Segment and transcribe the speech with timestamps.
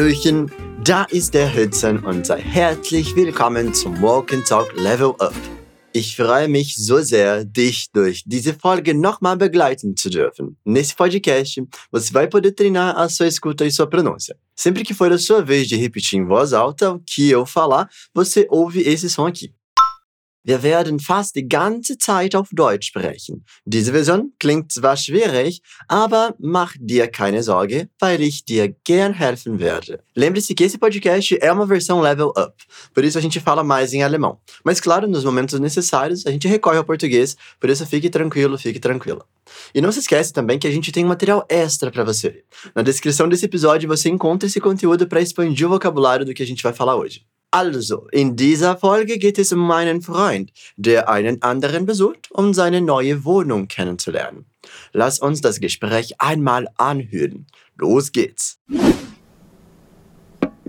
[0.00, 0.50] Hallöchen,
[0.82, 5.34] da ist der Hudson und sei herzlich willkommen zum Walk and Talk Level Up.
[5.92, 10.56] Ich freue mich so sehr, dich durch diese Folge nochmal begleiten zu dürfen.
[10.64, 11.62] Nesse podcast,
[11.92, 14.34] você vai poder treinar a sua escuta e sua pronúncia.
[14.56, 17.86] Sempre que for a sua vez de repetir em voz alta o que eu falar,
[18.14, 19.52] você ouve esse som aqui.
[20.42, 23.44] Wir werden fast die ganze Zeit auf Deutsch sprechen.
[23.66, 29.58] Diese Version klingt zwar schwierig, aber mach dir keine Sorge, weil ich dir gern helfen
[29.58, 30.02] werde.
[30.16, 32.54] Lembre-se que esse podcast é uma versão level up,
[32.94, 34.38] por isso a gente fala mais em alemão.
[34.64, 38.80] Mas claro, nos momentos necessários, a gente recorre ao português, por isso fique tranquilo, fique
[38.80, 39.26] tranquila.
[39.74, 42.44] E não se esquece também que a gente tem um material extra para você.
[42.74, 46.46] Na descrição desse episódio você encontra esse conteúdo para expandir o vocabulário do que a
[46.46, 47.26] gente vai falar hoje.
[47.52, 52.80] Also, in dieser Folge geht es um meinen Freund, der einen anderen besucht, um seine
[52.80, 54.44] neue Wohnung kennenzulernen.
[54.92, 57.46] Lass uns das Gespräch einmal anhören.
[57.76, 58.60] Los geht's.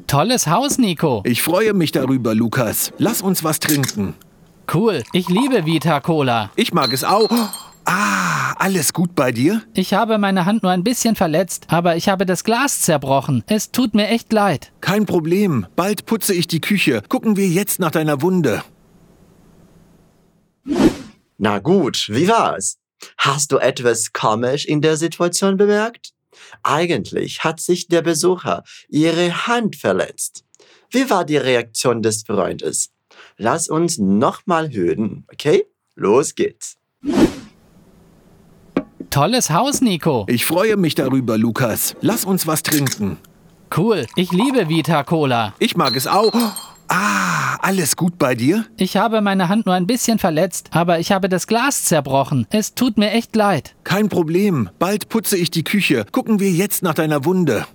[0.07, 1.21] Tolles Haus, Nico.
[1.25, 2.91] Ich freue mich darüber, Lukas.
[2.97, 4.15] Lass uns was trinken.
[4.73, 5.03] Cool.
[5.13, 6.49] Ich liebe Vita Cola.
[6.55, 7.70] Ich mag es auch.
[7.85, 9.63] Ah, alles gut bei dir?
[9.73, 13.43] Ich habe meine Hand nur ein bisschen verletzt, aber ich habe das Glas zerbrochen.
[13.47, 14.71] Es tut mir echt leid.
[14.81, 15.65] Kein Problem.
[15.75, 17.01] Bald putze ich die Küche.
[17.09, 18.63] Gucken wir jetzt nach deiner Wunde.
[21.37, 22.77] Na gut, wie war's?
[23.17, 26.13] Hast du etwas komisch in der Situation bemerkt?
[26.63, 30.45] Eigentlich hat sich der Besucher ihre Hand verletzt.
[30.91, 32.91] Wie war die Reaktion des Freundes?
[33.37, 35.65] Lass uns nochmal hören, okay?
[35.95, 36.77] Los geht's.
[39.11, 40.25] Tolles Haus, Nico.
[40.29, 41.97] Ich freue mich darüber, Lukas.
[41.99, 43.17] Lass uns was trinken.
[43.75, 44.05] Cool.
[44.15, 45.53] Ich liebe Vita Cola.
[45.59, 46.33] Ich mag es auch.
[46.87, 48.65] Ah, alles gut bei dir?
[48.77, 52.47] Ich habe meine Hand nur ein bisschen verletzt, aber ich habe das Glas zerbrochen.
[52.51, 53.75] Es tut mir echt leid.
[53.83, 54.69] Kein Problem.
[54.79, 56.05] Bald putze ich die Küche.
[56.09, 57.65] Gucken wir jetzt nach deiner Wunde.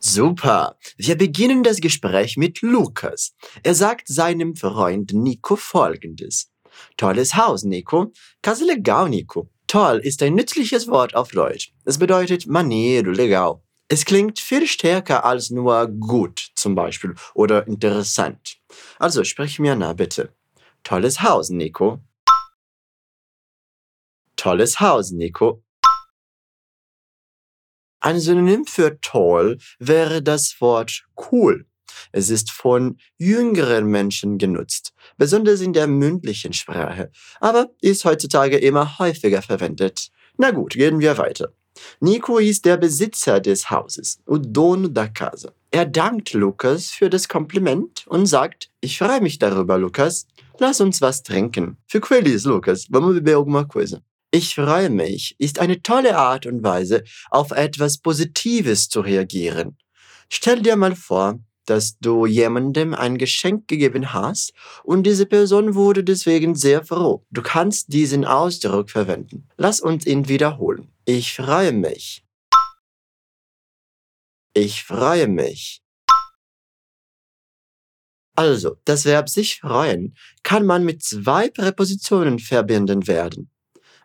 [0.00, 0.74] Super.
[0.96, 3.34] Wir beginnen das Gespräch mit Lukas.
[3.62, 6.50] Er sagt seinem Freund Nico folgendes.
[6.96, 8.12] Tolles Haus, Nico.
[8.42, 9.48] Casa legal, Nico.
[9.66, 11.72] Toll ist ein nützliches Wort auf Deutsch.
[11.84, 13.60] Es bedeutet maneiro, legal.
[13.88, 18.58] Es klingt viel stärker als nur gut zum Beispiel oder interessant.
[18.98, 20.32] Also sprich mir nach, bitte.
[20.84, 22.00] Tolles Haus, Nico.
[24.36, 25.62] Tolles Haus, Nico.
[28.00, 31.66] Ein Synonym für toll wäre das Wort cool.
[32.12, 37.10] Es ist von jüngeren Menschen genutzt, besonders in der mündlichen Sprache,
[37.40, 40.10] aber ist heutzutage immer häufiger verwendet.
[40.36, 41.52] Na gut, gehen wir weiter.
[42.00, 45.52] Nico ist der Besitzer des Hauses, o dono da casa.
[45.70, 50.26] Er dankt Lukas für das Kompliment und sagt, ich freue mich darüber, Lukas.
[50.58, 51.78] Lass uns was trinken.
[51.88, 52.86] Fico feliz, Lucas.
[52.88, 54.00] Vamos beber alguma coisa.
[54.30, 59.76] Ich freue mich ist eine tolle Art und Weise, auf etwas Positives zu reagieren.
[60.28, 64.52] Stell dir mal vor, dass du jemandem ein Geschenk gegeben hast
[64.82, 67.24] und diese Person wurde deswegen sehr froh.
[67.30, 69.48] Du kannst diesen Ausdruck verwenden.
[69.56, 70.88] Lass uns ihn wiederholen.
[71.04, 72.24] Ich freue mich.
[74.54, 75.82] Ich freue mich.
[78.36, 83.50] Also, das Verb sich freuen kann man mit zwei Präpositionen verbinden werden.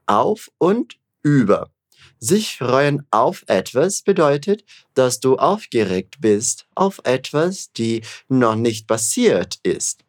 [0.05, 1.71] Auf und über.
[2.19, 9.57] Sich freuen auf etwas bedeutet, dass du aufgeregt bist auf etwas, die noch nicht passiert
[9.63, 10.03] ist.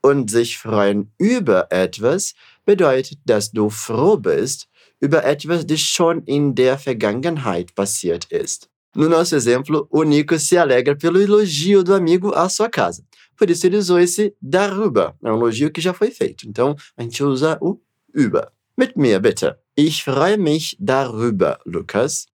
[0.00, 2.34] Und sich freuen über etwas
[2.64, 4.68] bedeutet, dass du froh bist
[5.00, 8.70] über etwas, das schon in der Vergangenheit passiert ist.
[8.94, 13.04] No nosso exemplo, o Nico se alegra pelo elogio do amigo à sua casa.
[13.36, 15.14] Por isso ele usou esse darüber.
[15.22, 16.48] É um elogio que já foi feito.
[16.48, 17.78] Então, a gente usa o
[18.12, 18.50] über.
[18.76, 19.56] Mit mir bitte.
[19.82, 22.26] Ich freue mich darüber, Lukas.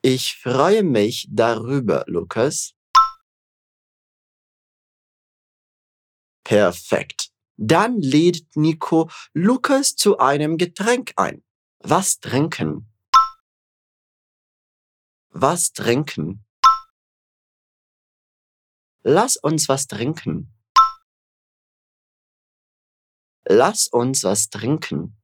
[0.00, 2.74] Ich freue mich darüber, Lukas.
[6.42, 7.32] Perfekt.
[7.58, 11.44] Dann lädt Nico Lukas zu einem Getränk ein.
[11.80, 12.90] Was trinken?
[15.28, 16.46] Was trinken?
[19.02, 20.53] Lass uns was trinken.
[23.46, 25.16] Lass uns was trinken.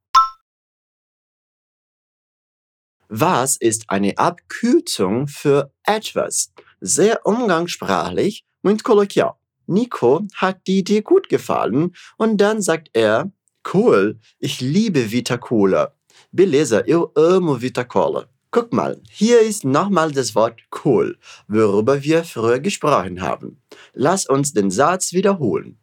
[3.08, 6.52] Was ist eine Abkürzung für etwas?
[6.81, 9.34] Sehr umgangssprachlich und kolloquial.
[9.67, 13.32] Nico hat die Idee gut gefallen und dann sagt er,
[13.72, 15.94] cool, ich liebe Vita Cola.
[16.31, 18.26] Beleza, eu amo Vita Cola.
[18.50, 21.16] Guck mal, hier ist nochmal das Wort cool,
[21.49, 23.62] worüber wir früher gesprochen haben.
[23.93, 25.78] Lass uns den Satz wiederholen.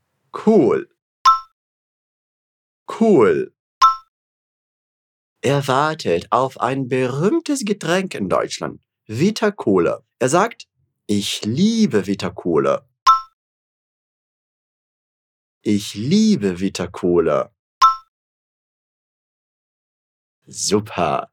[0.45, 0.89] Cool.
[2.99, 3.53] Cool.
[5.41, 10.01] Er wartet auf ein berühmtes Getränk in Deutschland, Vita Cola.
[10.17, 10.67] Er sagt,
[11.05, 12.89] ich liebe Vita Cola.
[15.61, 17.53] Ich liebe Vita Cola.
[20.47, 21.31] Super.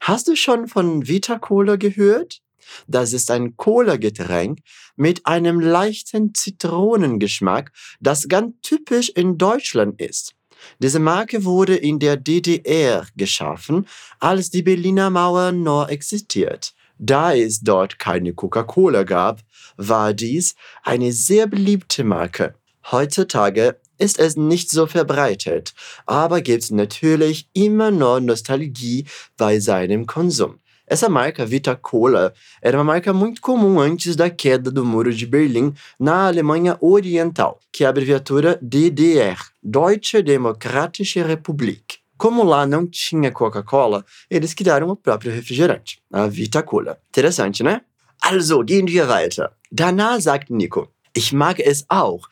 [0.00, 2.42] Hast du schon von Vita Cola gehört?
[2.88, 4.58] Das ist ein Cola-Getränk
[4.96, 10.35] mit einem leichten Zitronengeschmack, das ganz typisch in Deutschland ist.
[10.78, 13.86] Diese Marke wurde in der DDR geschaffen,
[14.20, 16.74] als die Berliner Mauer noch existiert.
[16.98, 19.40] Da es dort keine Coca-Cola gab,
[19.76, 22.54] war dies eine sehr beliebte Marke.
[22.90, 25.74] Heutzutage ist es nicht so verbreitet,
[26.06, 29.06] aber gibt natürlich immer noch Nostalgie
[29.36, 30.60] bei seinem Konsum.
[30.86, 35.26] Essa marca Vita Cola era uma marca muito comum antes da queda do Muro de
[35.26, 41.98] Berlim na Alemanha Oriental, que é a abreviatura DDR, Deutsche Demokratische Republik.
[42.16, 46.98] Como lá não tinha Coca-Cola, eles criaram o próprio refrigerante, a Vita Cola.
[47.08, 47.80] Interessante, né?
[48.22, 49.50] Also, gehen wir weiter.
[49.70, 52.28] Danach sagt Nico, ich mag es auch.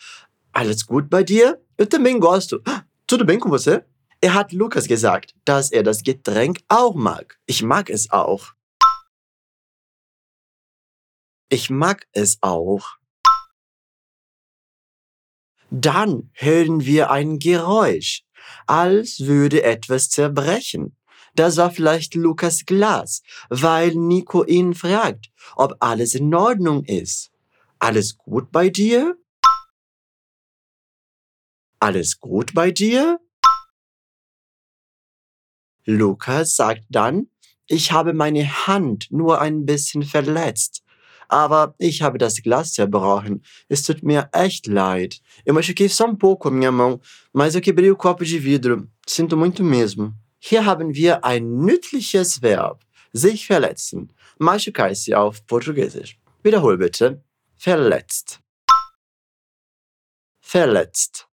[0.52, 1.58] Alles gut bei dir?
[1.76, 2.62] Eu também gosto.
[3.06, 3.82] Tudo bem com você?
[4.24, 7.38] Er hat Lukas gesagt, dass er das Getränk auch mag.
[7.44, 8.54] Ich mag es auch.
[11.50, 12.96] Ich mag es auch.
[15.68, 18.24] Dann hören wir ein Geräusch,
[18.66, 20.96] als würde etwas zerbrechen.
[21.34, 23.20] Das war vielleicht Lukas Glas,
[23.50, 27.30] weil Nico ihn fragt, ob alles in Ordnung ist.
[27.78, 29.18] Alles gut bei dir?
[31.78, 33.20] Alles gut bei dir?
[35.86, 37.28] Lukas sagt dann,
[37.66, 40.82] ich habe meine Hand nur ein bisschen verletzt.
[41.28, 43.42] Aber ich habe das Glas zerbrochen.
[43.68, 45.20] Es tut mir echt leid.
[45.44, 47.00] Eu machuquei só um pouco a minha mão,
[47.32, 48.86] mas eu quebrei o copo de vidro.
[49.06, 50.14] Sinto muito mesmo.
[50.38, 52.84] Hier haben wir ein nützliches Verb.
[53.12, 54.12] Sich verletzen.
[54.38, 56.18] Machucar-se auf Portugiesisch.
[56.42, 57.22] Wiederhol bitte.
[57.56, 58.40] Verletzt.
[60.42, 61.26] Verletzt.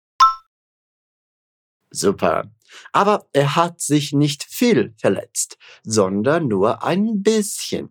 [1.90, 2.50] Super.
[2.93, 7.88] Aber er hat sich nicht viel verletzt, sondern nur ein bisschen.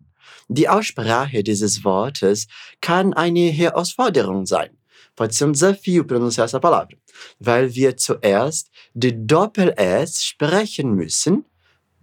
[0.48, 2.46] Die Aussprache dieses Wortes
[2.80, 4.70] kann eine Herausforderung sein.
[5.14, 6.96] Pode ser um desafio pronunciar essa palavra,
[7.40, 11.44] weil wir zuerst die Doppel-S sprechen müssen,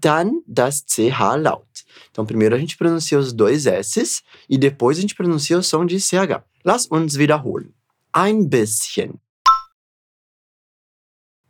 [0.02, 1.86] dann das CH laut.
[2.12, 5.86] Então, primeiro a gente pronuncia os dois S's e depois a gente pronuncia o som
[5.86, 6.44] de CH.
[6.64, 7.74] Lass uns wiederholen.
[8.12, 9.20] Ein bisschen.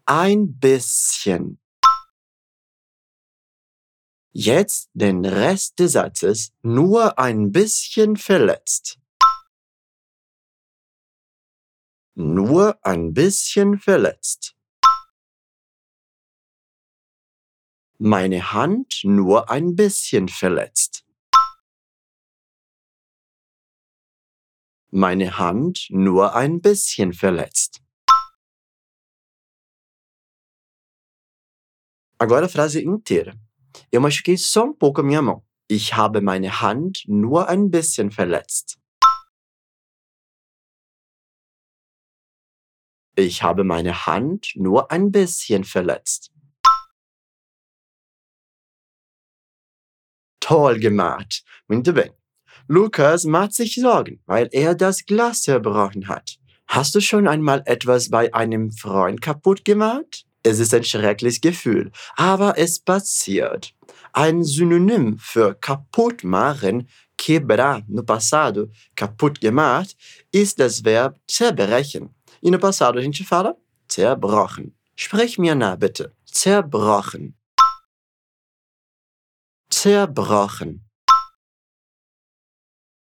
[0.08, 1.60] Ein bisschen.
[4.32, 9.00] Jetzt den Rest des Satzes nur ein bisschen verletzt.
[12.14, 14.56] Nur ein bisschen verletzt.
[17.98, 21.04] Meine Hand nur ein bisschen verletzt.
[24.92, 27.85] Meine Hand nur ein bisschen verletzt.
[32.18, 33.38] Agora a frase inteira.
[33.92, 35.44] Eu machuquei só um pouco a minha mão.
[35.70, 38.80] Ich habe meine Hand nur ein bisschen verletzt.
[43.18, 46.32] Ich habe meine Hand nur ein bisschen verletzt.
[50.40, 51.44] Toll gemacht.
[51.68, 52.14] Muito bem.
[52.68, 56.38] Lukas macht sich Sorgen, weil er das Glas zerbrochen hat.
[56.68, 60.25] Hast du schon einmal etwas bei einem Freund kaputt gemacht?
[60.48, 63.74] Es ist ein schreckliches Gefühl, aber es passiert.
[64.14, 66.88] Ein Synonym für kaputt machen,
[67.18, 69.98] quebrar no passado, kaputt gemacht,
[70.32, 72.14] ist das Verb zerbrechen.
[72.44, 73.56] E no passado gente fala
[73.88, 74.78] zerbrochen.
[74.96, 76.16] Sprech mir nach, bitte.
[76.26, 77.36] Zerbrochen.
[79.72, 80.88] Zerbrochen.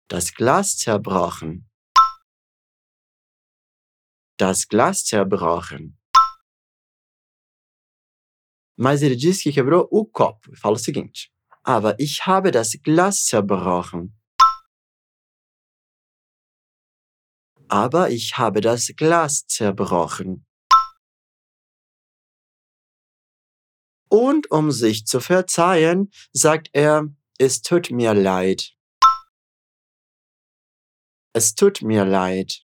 [0.07, 1.69] Das Glas zerbrochen.
[4.37, 5.99] Das Glas zerbrochen.
[8.77, 10.51] Mas ele disse que quebrou o copo.
[10.53, 11.31] E fala o seguinte:
[11.63, 14.13] Aber ich habe das Glas zerbrochen.
[17.67, 20.45] Aber ich habe das Glas zerbrochen.
[24.09, 28.75] Und um sich zu verzeihen, sagt er, es tut mir leid.
[31.33, 32.63] Es tut mir leid.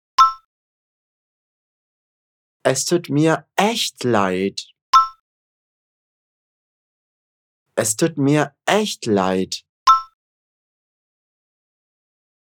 [2.63, 4.70] Es tut mir echt leid.
[7.83, 9.63] Es tut mir echt leid.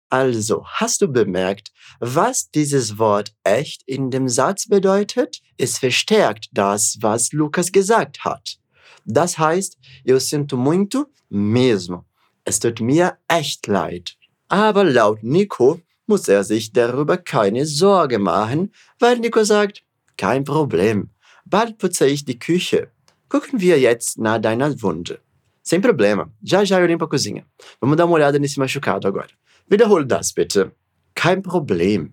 [0.09, 1.71] Also, hast du bemerkt,
[2.01, 5.41] was dieses Wort echt in dem Satz bedeutet?
[5.57, 8.59] Es verstärkt das, was Lukas gesagt hat.
[9.05, 12.07] Das heißt, eu sinto muito mesmo.
[12.45, 14.17] Es tut mir echt leid.
[14.49, 19.85] Aber laut Nico muss er sich darüber keine Sorge machen, weil Nico sagt,
[20.17, 21.11] kein Problem.
[21.45, 22.91] Bald putze ich die Küche.
[23.31, 25.23] Gucken wir jetzt nach deiner Wunde.
[25.63, 26.33] Sem problema.
[26.43, 27.47] Já já eu limpo a cozinha.
[27.81, 29.31] Vamos dar uma olhada nesse machucado agora.
[29.71, 30.73] Wiederhol das bitte.
[31.15, 32.13] Kein Problem.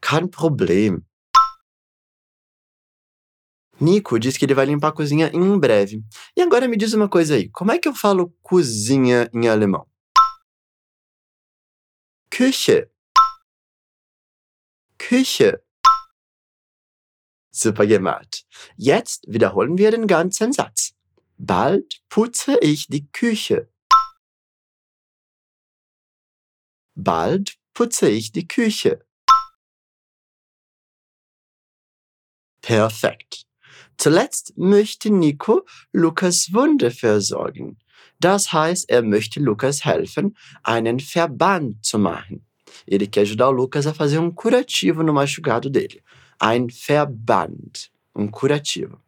[0.00, 1.04] Kein Problem.
[3.80, 6.02] Nico diz que ele vai limpar a cozinha em breve.
[6.36, 7.48] E agora me diz uma coisa aí.
[7.48, 9.86] Como é que eu falo cozinha em alemão?
[12.28, 12.90] Küche.
[14.98, 15.60] Küche.
[17.50, 18.46] Super gemacht.
[18.76, 20.94] Jetzt wiederholen wir den ganzen Satz.
[21.36, 23.68] Bald putze ich die Küche.
[26.94, 29.04] Bald putze ich die Küche.
[32.60, 33.46] Perfekt.
[33.96, 37.78] Zuletzt möchte Nico Lukas Wunde versorgen.
[38.18, 42.46] Das heißt, er möchte Lukas helfen, einen Verband zu machen.
[42.86, 46.02] Ele quer ajudar o Lucas a fazer um curativo no machucado dele.
[46.38, 47.90] Ein Verband.
[48.14, 49.00] Um curativo.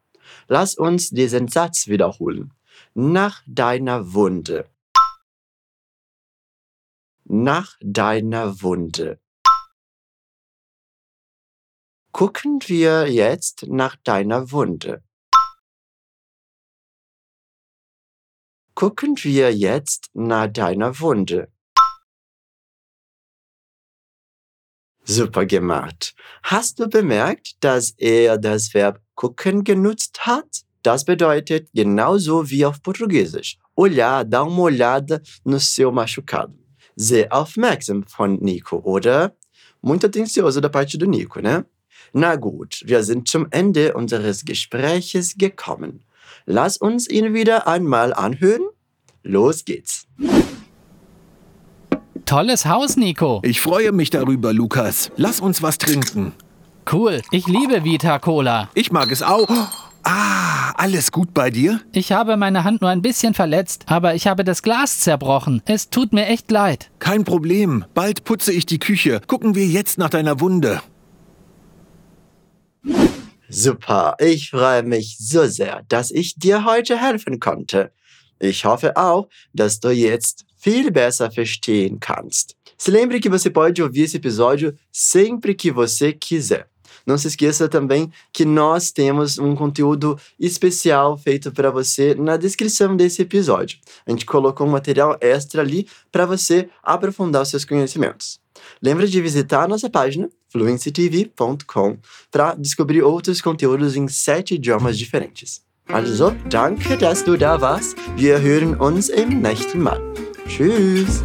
[0.48, 2.52] Lass uns diesen Satz wiederholen.
[2.94, 4.66] Nach deiner Wunde.
[7.24, 9.18] Nach deiner Wunde.
[12.12, 15.02] Gucken wir jetzt nach deiner Wunde.
[18.74, 21.51] Gucken wir jetzt nach deiner Wunde.
[25.04, 26.14] Super gemacht.
[26.44, 30.62] Hast du bemerkt, dass er das Verb gucken genutzt hat?
[30.82, 33.58] Das bedeutet genauso wie auf Portugiesisch.
[33.74, 36.54] Olhar, dar uma olhada no seu machucado.
[36.96, 39.34] Sehr aufmerksam von Nico, oder?
[39.80, 41.64] Muito atencioso da parte do Nico, né?
[42.12, 46.04] Na gut, wir sind zum Ende unseres Gespräches gekommen.
[46.46, 48.68] Lass uns ihn wieder einmal anhören.
[49.22, 50.06] Los geht's.
[52.32, 53.42] Tolles Haus, Nico.
[53.44, 55.12] Ich freue mich darüber, Lukas.
[55.18, 56.32] Lass uns was trinken.
[56.90, 57.20] Cool.
[57.30, 58.70] Ich liebe Vita Cola.
[58.72, 59.50] Ich mag es auch.
[60.02, 61.82] Ah, alles gut bei dir?
[61.92, 65.60] Ich habe meine Hand nur ein bisschen verletzt, aber ich habe das Glas zerbrochen.
[65.66, 66.90] Es tut mir echt leid.
[67.00, 67.84] Kein Problem.
[67.92, 69.20] Bald putze ich die Küche.
[69.26, 70.80] Gucken wir jetzt nach deiner Wunde.
[73.50, 77.92] Super, ich freue mich so sehr, dass ich dir heute helfen konnte.
[78.38, 82.54] Ich hoffe auch, dass du jetzt viel besser verstehen kannst.
[82.78, 86.66] Se lembre que você pode ouvir esse episódio sempre que você quiser.
[87.06, 92.96] Não se esqueça também que nós temos um conteúdo especial feito para você na descrição
[92.96, 93.78] desse episódio.
[94.06, 98.40] A gente colocou um material extra ali para você aprofundar os seus conhecimentos.
[98.80, 101.98] Lembra de visitar a nossa página fluencytv.com
[102.30, 105.62] para descobrir outros conteúdos em sete idiomas diferentes.
[105.88, 107.96] Also, danke, dass du da warst.
[108.16, 110.00] Wir hören uns im nächsten Mal.
[110.46, 111.22] Tschüss.